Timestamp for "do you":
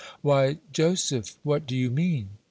1.67-1.91